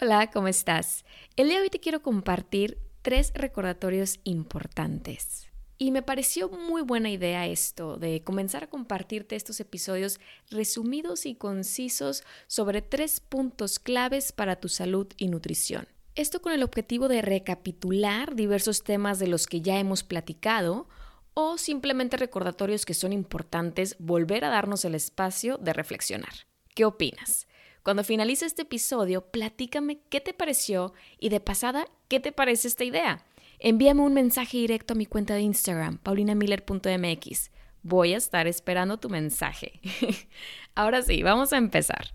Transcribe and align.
Hola, 0.00 0.30
¿cómo 0.30 0.46
estás? 0.46 1.04
El 1.34 1.48
día 1.48 1.56
de 1.56 1.62
hoy 1.62 1.70
te 1.70 1.80
quiero 1.80 2.02
compartir 2.02 2.78
tres 3.02 3.32
recordatorios 3.34 4.20
importantes. 4.22 5.48
Y 5.76 5.90
me 5.90 6.02
pareció 6.02 6.48
muy 6.48 6.82
buena 6.82 7.10
idea 7.10 7.48
esto 7.48 7.96
de 7.96 8.22
comenzar 8.22 8.62
a 8.62 8.70
compartirte 8.70 9.34
estos 9.34 9.58
episodios 9.58 10.20
resumidos 10.50 11.26
y 11.26 11.34
concisos 11.34 12.22
sobre 12.46 12.80
tres 12.80 13.18
puntos 13.18 13.80
claves 13.80 14.30
para 14.30 14.54
tu 14.60 14.68
salud 14.68 15.08
y 15.16 15.26
nutrición. 15.26 15.88
Esto 16.14 16.40
con 16.40 16.52
el 16.52 16.62
objetivo 16.62 17.08
de 17.08 17.20
recapitular 17.20 18.36
diversos 18.36 18.84
temas 18.84 19.18
de 19.18 19.26
los 19.26 19.48
que 19.48 19.62
ya 19.62 19.80
hemos 19.80 20.04
platicado 20.04 20.86
o 21.34 21.58
simplemente 21.58 22.16
recordatorios 22.16 22.86
que 22.86 22.94
son 22.94 23.12
importantes 23.12 23.96
volver 23.98 24.44
a 24.44 24.50
darnos 24.50 24.84
el 24.84 24.94
espacio 24.94 25.58
de 25.58 25.72
reflexionar. 25.72 26.46
¿Qué 26.76 26.84
opinas? 26.84 27.47
Cuando 27.88 28.04
finalice 28.04 28.44
este 28.44 28.60
episodio, 28.60 29.22
platícame 29.30 30.00
qué 30.10 30.20
te 30.20 30.34
pareció 30.34 30.92
y 31.18 31.30
de 31.30 31.40
pasada, 31.40 31.86
qué 32.08 32.20
te 32.20 32.32
parece 32.32 32.68
esta 32.68 32.84
idea. 32.84 33.24
Envíame 33.60 34.02
un 34.02 34.12
mensaje 34.12 34.58
directo 34.58 34.92
a 34.92 34.94
mi 34.94 35.06
cuenta 35.06 35.32
de 35.32 35.40
Instagram, 35.40 35.96
paulinamiller.mx. 35.96 37.50
Voy 37.82 38.12
a 38.12 38.18
estar 38.18 38.46
esperando 38.46 38.98
tu 38.98 39.08
mensaje. 39.08 39.80
Ahora 40.74 41.00
sí, 41.00 41.22
vamos 41.22 41.54
a 41.54 41.56
empezar. 41.56 42.12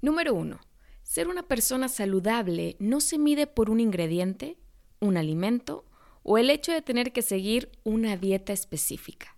Número 0.00 0.32
uno. 0.32 0.60
Ser 1.02 1.26
una 1.26 1.42
persona 1.42 1.88
saludable 1.88 2.76
no 2.78 3.00
se 3.00 3.18
mide 3.18 3.48
por 3.48 3.70
un 3.70 3.80
ingrediente, 3.80 4.58
un 5.00 5.16
alimento 5.16 5.86
o 6.22 6.38
el 6.38 6.50
hecho 6.50 6.70
de 6.70 6.82
tener 6.82 7.12
que 7.12 7.22
seguir 7.22 7.72
una 7.82 8.16
dieta 8.16 8.52
específica. 8.52 9.36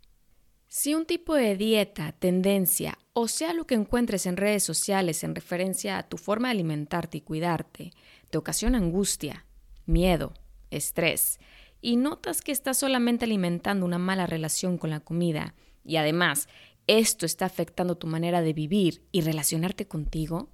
Si 0.69 0.95
un 0.95 1.07
tipo 1.07 1.35
de 1.35 1.57
dieta, 1.57 2.13
tendencia 2.13 2.99
o 3.13 3.29
sea 3.29 3.55
lo 3.55 3.67
que 3.67 3.75
encuentres 3.75 4.27
en 4.27 4.37
redes 4.37 4.63
sociales 4.63 5.25
en 5.25 5.35
referencia 5.35 5.97
a 5.97 6.03
tu 6.03 6.19
forma 6.19 6.49
de 6.49 6.53
alimentarte 6.53 7.19
y 7.19 7.21
cuidarte, 7.23 7.93
te 8.31 8.39
ocasiona 8.39 8.79
angustia, 8.79 9.47
miedo, 9.87 10.35
estrés, 10.71 11.41
y 11.81 11.97
notas 11.97 12.43
que 12.43 12.53
estás 12.53 12.79
solamente 12.79 13.25
alimentando 13.25 13.87
una 13.87 13.99
mala 13.99 14.27
relación 14.27 14.77
con 14.77 14.91
la 14.91 15.01
comida, 15.01 15.55
y 15.85 15.97
además 15.97 16.49
esto 16.87 17.27
está 17.27 17.47
afectando 17.47 17.97
tu 17.97 18.07
manera 18.07 18.43
de 18.43 18.53
vivir 18.53 19.03
y 19.13 19.23
relacionarte 19.23 19.89
contigo, 19.89 20.51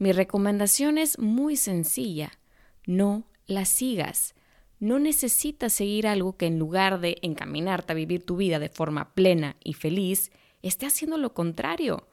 mi 0.00 0.12
recomendación 0.12 0.96
es 0.96 1.18
muy 1.18 1.56
sencilla. 1.56 2.32
No 2.86 3.26
la 3.46 3.66
sigas. 3.66 4.34
No 4.80 4.98
necesitas 4.98 5.74
seguir 5.74 6.06
algo 6.06 6.38
que 6.38 6.46
en 6.46 6.58
lugar 6.58 7.00
de 7.00 7.18
encaminarte 7.20 7.92
a 7.92 7.96
vivir 7.96 8.24
tu 8.24 8.36
vida 8.36 8.58
de 8.58 8.70
forma 8.70 9.14
plena 9.14 9.56
y 9.62 9.74
feliz, 9.74 10.32
esté 10.62 10.86
haciendo 10.86 11.18
lo 11.18 11.34
contrario. 11.34 12.08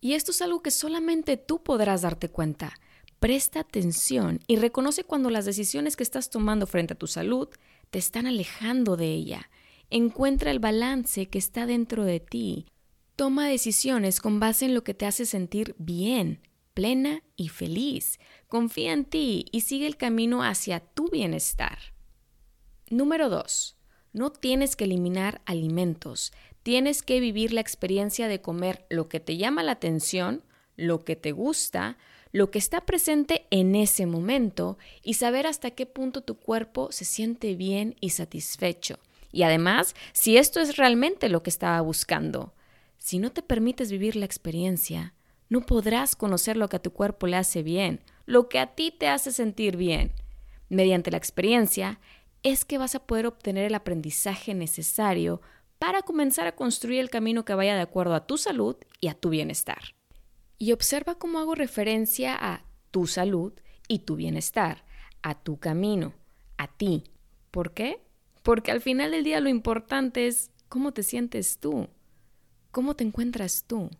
Y 0.00 0.12
esto 0.12 0.30
es 0.30 0.40
algo 0.40 0.62
que 0.62 0.70
solamente 0.70 1.36
tú 1.36 1.64
podrás 1.64 2.02
darte 2.02 2.28
cuenta. 2.28 2.74
Presta 3.18 3.60
atención 3.60 4.38
y 4.46 4.54
reconoce 4.56 5.02
cuando 5.02 5.30
las 5.30 5.44
decisiones 5.44 5.96
que 5.96 6.04
estás 6.04 6.30
tomando 6.30 6.68
frente 6.68 6.94
a 6.94 6.98
tu 6.98 7.08
salud 7.08 7.48
te 7.90 7.98
están 7.98 8.26
alejando 8.26 8.96
de 8.96 9.06
ella. 9.06 9.50
Encuentra 9.90 10.52
el 10.52 10.60
balance 10.60 11.26
que 11.26 11.38
está 11.38 11.66
dentro 11.66 12.04
de 12.04 12.20
ti. 12.20 12.66
Toma 13.16 13.48
decisiones 13.48 14.20
con 14.20 14.38
base 14.38 14.66
en 14.66 14.74
lo 14.74 14.84
que 14.84 14.94
te 14.94 15.06
hace 15.06 15.26
sentir 15.26 15.74
bien, 15.78 16.40
plena 16.72 17.24
y 17.34 17.48
feliz. 17.48 18.20
Confía 18.46 18.92
en 18.92 19.06
ti 19.06 19.46
y 19.50 19.62
sigue 19.62 19.86
el 19.86 19.96
camino 19.96 20.44
hacia 20.44 20.80
tu 20.80 21.08
bienestar. 21.08 21.91
Número 22.92 23.30
2. 23.30 23.74
No 24.12 24.30
tienes 24.32 24.76
que 24.76 24.84
eliminar 24.84 25.40
alimentos, 25.46 26.30
tienes 26.62 27.02
que 27.02 27.20
vivir 27.20 27.54
la 27.54 27.62
experiencia 27.62 28.28
de 28.28 28.42
comer 28.42 28.84
lo 28.90 29.08
que 29.08 29.18
te 29.18 29.38
llama 29.38 29.62
la 29.62 29.72
atención, 29.72 30.44
lo 30.76 31.02
que 31.02 31.16
te 31.16 31.32
gusta, 31.32 31.96
lo 32.32 32.50
que 32.50 32.58
está 32.58 32.84
presente 32.84 33.46
en 33.48 33.76
ese 33.76 34.04
momento 34.04 34.76
y 35.02 35.14
saber 35.14 35.46
hasta 35.46 35.70
qué 35.70 35.86
punto 35.86 36.20
tu 36.20 36.34
cuerpo 36.34 36.92
se 36.92 37.06
siente 37.06 37.54
bien 37.54 37.96
y 37.98 38.10
satisfecho. 38.10 38.98
Y 39.32 39.44
además, 39.44 39.94
si 40.12 40.36
esto 40.36 40.60
es 40.60 40.76
realmente 40.76 41.30
lo 41.30 41.42
que 41.42 41.48
estaba 41.48 41.80
buscando. 41.80 42.52
Si 42.98 43.18
no 43.18 43.32
te 43.32 43.40
permites 43.40 43.90
vivir 43.90 44.16
la 44.16 44.26
experiencia, 44.26 45.14
no 45.48 45.62
podrás 45.62 46.14
conocer 46.14 46.58
lo 46.58 46.68
que 46.68 46.76
a 46.76 46.82
tu 46.82 46.92
cuerpo 46.92 47.26
le 47.26 47.38
hace 47.38 47.62
bien, 47.62 48.00
lo 48.26 48.50
que 48.50 48.58
a 48.58 48.74
ti 48.74 48.90
te 48.90 49.08
hace 49.08 49.32
sentir 49.32 49.78
bien. 49.78 50.12
Mediante 50.68 51.10
la 51.10 51.18
experiencia, 51.18 52.00
es 52.42 52.64
que 52.64 52.78
vas 52.78 52.94
a 52.94 53.06
poder 53.06 53.26
obtener 53.26 53.66
el 53.66 53.74
aprendizaje 53.74 54.54
necesario 54.54 55.40
para 55.78 56.02
comenzar 56.02 56.46
a 56.46 56.54
construir 56.54 57.00
el 57.00 57.10
camino 57.10 57.44
que 57.44 57.54
vaya 57.54 57.74
de 57.74 57.80
acuerdo 57.80 58.14
a 58.14 58.26
tu 58.26 58.38
salud 58.38 58.76
y 59.00 59.08
a 59.08 59.14
tu 59.14 59.30
bienestar. 59.30 59.96
Y 60.58 60.72
observa 60.72 61.18
cómo 61.18 61.38
hago 61.38 61.54
referencia 61.54 62.36
a 62.40 62.64
tu 62.90 63.06
salud 63.06 63.52
y 63.88 64.00
tu 64.00 64.16
bienestar, 64.16 64.84
a 65.22 65.34
tu 65.34 65.58
camino, 65.58 66.14
a 66.56 66.68
ti. 66.68 67.04
¿Por 67.50 67.74
qué? 67.74 68.00
Porque 68.42 68.70
al 68.70 68.80
final 68.80 69.10
del 69.10 69.24
día 69.24 69.40
lo 69.40 69.48
importante 69.48 70.26
es 70.26 70.50
cómo 70.68 70.92
te 70.92 71.02
sientes 71.02 71.58
tú, 71.58 71.88
cómo 72.70 72.94
te 72.94 73.04
encuentras 73.04 73.64
tú, 73.66 73.90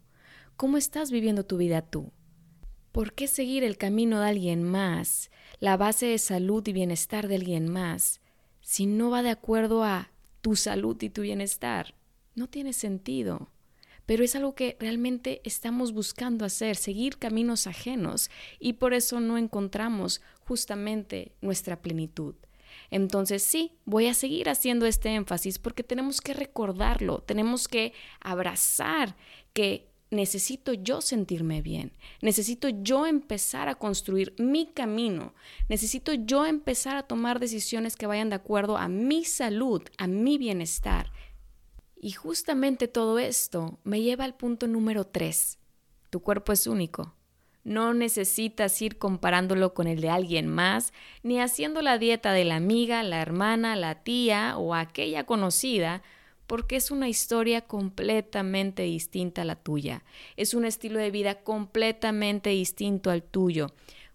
cómo 0.57 0.77
estás 0.77 1.11
viviendo 1.11 1.45
tu 1.45 1.57
vida 1.57 1.83
tú. 1.83 2.13
¿Por 2.93 3.13
qué 3.13 3.27
seguir 3.27 3.65
el 3.65 3.77
camino 3.77 4.21
de 4.21 4.29
alguien 4.29 4.63
más, 4.63 5.31
la 5.59 5.77
base 5.77 6.07
de 6.07 6.19
salud 6.19 6.67
y 6.67 6.73
bienestar 6.73 7.27
de 7.27 7.37
alguien 7.37 7.69
más, 7.69 8.22
si 8.63 8.87
no 8.87 9.11
va 9.11 9.23
de 9.23 9.31
acuerdo 9.31 9.85
a 9.85 10.11
tu 10.41 10.57
salud 10.57 10.97
y 11.03 11.11
tu 11.11 11.23
bienestar. 11.23 11.95
No 12.35 12.49
tiene 12.49 12.73
sentido. 12.73 13.51
Pero 14.07 14.25
es 14.25 14.35
algo 14.35 14.55
que 14.55 14.77
realmente 14.81 15.41
estamos 15.45 15.93
buscando 15.93 16.45
hacer, 16.45 16.77
seguir 16.77 17.19
caminos 17.19 17.67
ajenos, 17.67 18.31
y 18.59 18.75
por 18.75 18.95
eso 18.95 19.21
no 19.21 19.39
encontramos 19.39 20.21
justamente 20.41 21.33
nuestra 21.41 21.81
plenitud. 21.81 22.35
Entonces 22.91 23.43
sí, 23.43 23.73
voy 23.85 24.07
a 24.07 24.15
seguir 24.15 24.49
haciendo 24.49 24.87
este 24.87 25.11
énfasis 25.11 25.59
porque 25.59 25.83
tenemos 25.83 26.21
que 26.21 26.35
recordarlo, 26.35 27.21
tenemos 27.21 27.69
que 27.69 27.93
abrazar 28.21 29.17
que 29.53 29.92
necesito 30.13 30.75
yo 30.75 31.01
sentirme 31.01 31.63
bien, 31.63 31.93
necesito 32.21 32.69
yo 32.69 33.07
empezar 33.07 33.69
a 33.69 33.75
construir 33.75 34.35
mi 34.39 34.67
camino, 34.67 35.35
necesito 35.69 36.13
yo 36.13 36.45
empezar 36.45 36.97
a 36.97 37.03
tomar 37.05 37.41
decisiones 37.41 37.97
que 37.97 38.07
vayan 38.07 38.29
de 38.29 38.37
acuerdo 38.37 38.77
a 38.77 38.89
mi 38.89 39.25
salud, 39.25 39.83
a 39.97 40.07
mi 40.07 40.39
bienestar. 40.39 41.11
Y 41.97 42.13
justamente 42.13 42.89
todo 42.89 43.19
esto 43.19 43.79
me 43.85 44.03
lleva 44.03 44.25
al 44.25 44.35
punto 44.35 44.67
número 44.67 45.05
tres. 45.05 45.59
Tu 46.11 46.21
cuerpo 46.21 46.53
es 46.53 46.67
único. 46.67 47.15
No 47.65 47.95
necesitas 47.95 48.83
ir 48.83 48.99
comparándolo 48.99 49.73
con 49.73 49.87
el 49.87 50.01
de 50.01 50.11
alguien 50.11 50.49
más, 50.49 50.93
ni 51.23 51.41
haciendo 51.41 51.81
la 51.81 51.97
dieta 51.97 52.33
de 52.33 52.45
la 52.45 52.57
amiga, 52.57 53.03
la 53.03 53.23
hermana, 53.23 53.77
la 53.77 54.03
tía 54.03 54.59
o 54.59 54.75
aquella 54.75 55.25
conocida, 55.25 56.03
porque 56.53 56.77
es 56.77 56.91
una 56.91 57.09
historia 57.09 57.63
completamente 57.63 58.83
distinta 58.83 59.41
a 59.41 59.47
la 59.47 59.57
tuya. 59.57 60.05
Es 60.37 60.53
un 60.53 60.67
estilo 60.67 60.99
de 60.99 61.11
vida 61.11 61.37
completamente 61.37 62.51
distinto 62.51 63.09
al 63.09 63.23
tuyo. 63.23 63.69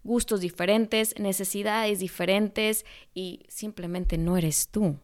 Gustos 0.04 0.40
diferentes, 0.40 1.18
necesidades 1.18 1.98
diferentes 1.98 2.86
y 3.12 3.40
simplemente 3.48 4.18
no 4.18 4.36
eres 4.36 4.68
tú. 4.68 5.00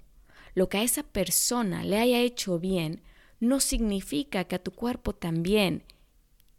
Lo 0.55 0.69
que 0.69 0.79
a 0.79 0.85
esa 0.85 1.03
persona 1.03 1.83
le 1.83 1.99
haya 1.99 2.21
hecho 2.21 2.61
bien 2.61 3.03
no 3.41 3.59
significa 3.59 4.45
que 4.45 4.55
a 4.55 4.63
tu 4.63 4.71
cuerpo 4.71 5.13
también. 5.13 5.83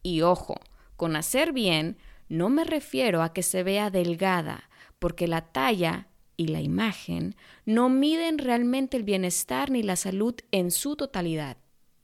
Y 0.04 0.24
ojo, 0.24 0.56
con 0.98 1.16
hacer 1.16 1.54
bien 1.54 1.96
no 2.28 2.50
me 2.50 2.66
refiero 2.66 3.24
a 3.24 3.32
que 3.32 3.44
se 3.44 3.64
vea 3.64 3.92
delgada, 3.92 4.70
porque 5.00 5.30
la 5.30 5.54
talla 5.54 6.10
y 6.38 6.48
la 6.48 6.62
imagen 6.62 7.36
no 7.66 7.90
miden 7.90 8.38
realmente 8.38 8.98
el 8.98 9.04
bienestar 9.04 9.72
ni 9.72 9.84
la 9.84 9.96
salud 9.96 10.36
en 10.52 10.72
su 10.72 10.96
totalidad. 10.96 11.58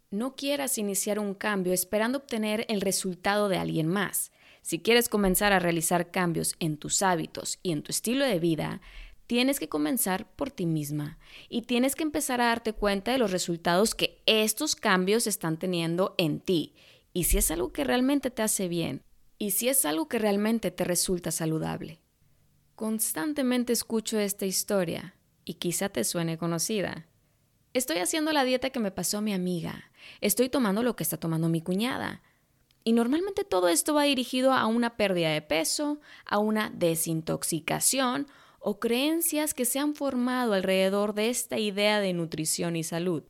No 0.10 0.36
quieras 0.36 0.78
iniciar 0.78 1.20
un 1.20 1.34
cambio 1.34 1.74
esperando 1.74 2.18
obtener 2.18 2.66
el 2.68 2.82
resultado 2.82 3.48
de 3.48 3.58
alguien 3.58 3.88
más. 3.88 4.32
Si 4.62 4.80
quieres 4.80 5.10
comenzar 5.10 5.54
a 5.54 5.60
realizar 5.60 6.12
cambios 6.12 6.56
en 6.60 6.78
tus 6.78 7.02
hábitos 7.02 7.60
y 7.64 7.72
en 7.72 7.82
tu 7.82 7.92
estilo 7.92 8.26
de 8.26 8.40
vida, 8.40 8.82
tienes 9.28 9.60
que 9.60 9.70
comenzar 9.70 10.30
por 10.36 10.52
ti 10.52 10.66
misma 10.66 11.18
y 11.48 11.62
tienes 11.62 11.96
que 11.96 12.04
empezar 12.04 12.42
a 12.42 12.48
darte 12.48 12.74
cuenta 12.74 13.14
de 13.14 13.18
los 13.18 13.32
resultados 13.32 13.96
que 13.96 14.22
estos 14.26 14.76
cambios 14.76 15.26
están 15.28 15.58
teniendo 15.58 16.16
en 16.18 16.42
ti 16.42 16.76
y 17.14 17.24
si 17.24 17.38
es 17.38 17.50
algo 17.52 17.72
que 17.72 17.86
realmente 17.86 18.30
te 18.30 18.42
hace 18.42 18.68
bien. 18.68 19.04
y 19.38 19.52
si 19.52 19.70
es 19.70 19.86
algo 19.86 20.08
que 20.08 20.20
realmente 20.20 20.70
te 20.70 20.84
resulta 20.84 21.32
saludable. 21.32 22.00
Constantemente 22.82 23.74
escucho 23.74 24.18
esta 24.18 24.48
historia 24.48 25.14
y 25.46 25.54
quizá 25.54 25.90
te 25.90 26.04
suene 26.04 26.40
conocida. 26.40 27.06
Estoy 27.76 27.98
haciendo 27.98 28.34
la 28.34 28.44
dieta 28.44 28.72
que 28.72 28.80
me 28.80 28.90
pasó 28.90 29.22
mi 29.22 29.36
amiga. 29.36 29.92
Estoy 30.20 30.50
tomando 30.50 30.82
lo 30.82 30.96
que 30.96 31.04
está 31.04 31.18
tomando 31.18 31.48
mi 31.48 31.62
cuñada. 31.62 32.24
Y 32.84 32.94
normalmente 32.94 33.44
todo 33.44 33.68
esto 33.68 33.94
va 33.94 34.06
dirigido 34.06 34.52
a 34.52 34.66
una 34.66 34.98
pérdida 34.98 35.30
de 35.30 35.44
peso, 35.44 36.02
a 36.26 36.40
una 36.40 36.72
desintoxicación 36.72 38.26
o 38.58 38.80
creencias 38.80 39.54
que 39.54 39.66
se 39.66 39.78
han 39.78 39.94
formado 39.94 40.54
alrededor 40.54 41.14
de 41.14 41.30
esta 41.30 41.60
idea 41.60 42.00
de 42.00 42.14
nutrición 42.14 42.76
y 42.76 42.84
salud. 42.84 43.22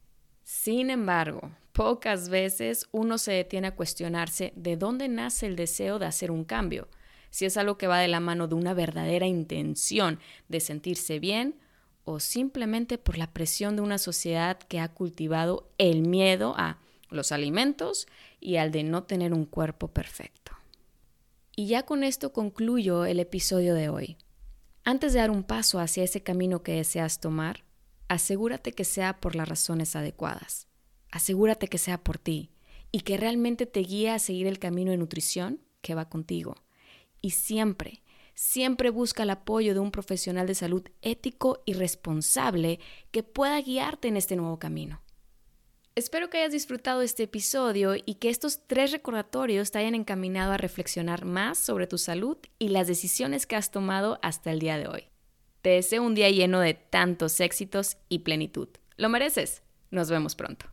Sin 0.45 0.89
embargo, 0.89 1.51
pocas 1.74 2.30
veces 2.30 2.88
uno 2.94 3.18
se 3.18 3.33
detiene 3.33 3.68
a 3.68 3.75
cuestionarse 3.75 4.54
de 4.56 4.77
dónde 4.77 5.09
nace 5.09 5.45
el 5.45 5.57
deseo 5.57 6.00
de 6.00 6.06
hacer 6.06 6.31
un 6.31 6.45
cambio, 6.45 6.88
si 7.31 7.45
es 7.45 7.57
algo 7.57 7.78
que 7.78 7.88
va 7.88 8.00
de 8.00 8.07
la 8.07 8.19
mano 8.19 8.48
de 8.48 8.56
una 8.56 8.75
verdadera 8.75 9.25
intención 9.25 10.19
de 10.48 10.60
sentirse 10.60 11.19
bien 11.19 11.56
o 12.04 12.19
simplemente 12.19 12.98
por 12.98 13.18
la 13.18 13.31
presión 13.31 13.75
de 13.75 13.81
una 13.81 13.98
sociedad 13.98 14.60
que 14.60 14.80
ha 14.80 14.89
cultivado 14.89 15.72
el 15.78 16.01
miedo 16.01 16.54
a 16.57 16.78
los 17.10 17.31
alimentos 17.31 18.07
y 18.39 18.57
al 18.57 18.72
de 18.72 18.83
no 18.83 19.04
tener 19.04 19.33
un 19.33 19.45
cuerpo 19.45 19.88
perfecto. 19.88 20.51
Y 21.56 21.68
ya 21.68 21.83
con 21.83 22.04
esto 22.04 22.31
concluyo 22.31 23.06
el 23.06 23.19
episodio 23.19 23.75
de 23.75 23.89
hoy. 23.89 24.18
Antes 24.83 25.13
de 25.13 25.19
dar 25.19 25.31
un 25.31 25.44
paso 25.44 25.80
hacia 25.80 26.04
ese 26.04 26.24
camino 26.24 26.63
que 26.63 26.74
deseas 26.74 27.19
tomar, 27.19 27.63
asegúrate 28.07 28.72
que 28.72 28.83
sea 28.83 29.19
por 29.19 29.36
las 29.36 29.48
razones 29.48 29.95
adecuadas. 29.95 30.68
Asegúrate 31.12 31.68
que 31.68 31.78
sea 31.78 31.98
por 32.04 32.18
ti 32.18 32.51
y 32.92 33.01
que 33.01 33.18
realmente 33.18 33.66
te 33.66 33.81
guíe 33.81 34.10
a 34.10 34.19
seguir 34.19 34.48
el 34.48 34.60
camino 34.60 34.92
de 34.92 34.98
nutrición 34.98 35.62
que 35.81 35.94
va 35.94 36.10
contigo. 36.10 36.56
Y 37.21 37.31
siempre, 37.31 38.01
siempre 38.33 38.89
busca 38.89 39.23
el 39.23 39.29
apoyo 39.29 39.73
de 39.73 39.79
un 39.79 39.91
profesional 39.91 40.47
de 40.47 40.56
salud 40.56 40.83
ético 41.01 41.62
y 41.65 41.73
responsable 41.73 42.79
que 43.12 43.23
pueda 43.23 43.62
guiarte 43.62 44.07
en 44.07 44.18
este 44.18 44.35
nuevo 44.35 44.59
camino. 44.59 45.01
Espero 45.94 46.29
que 46.29 46.38
hayas 46.38 46.53
disfrutado 46.53 47.01
este 47.01 47.23
episodio 47.23 47.95
y 47.95 48.15
que 48.15 48.29
estos 48.29 48.65
tres 48.65 48.94
recordatorios 48.94 49.71
te 49.71 49.79
hayan 49.79 49.94
encaminado 49.94 50.53
a 50.53 50.57
reflexionar 50.57 51.25
más 51.25 51.57
sobre 51.57 51.85
tu 51.85 51.97
salud 51.97 52.38
y 52.59 52.69
las 52.69 52.88
decisiones 52.88 53.45
que 53.45 53.57
has 53.57 53.71
tomado 53.71 54.18
hasta 54.21 54.51
el 54.51 54.59
día 54.59 54.77
de 54.77 54.88
hoy. 54.88 55.03
Te 55.62 55.71
deseo 55.71 56.01
un 56.01 56.15
día 56.15 56.29
lleno 56.29 56.62
de 56.62 56.73
tantos 56.73 57.39
éxitos 57.41 57.97
y 58.07 58.19
plenitud. 58.19 58.69
Lo 58.95 59.09
mereces. 59.09 59.63
Nos 59.91 60.09
vemos 60.09 60.35
pronto. 60.35 60.70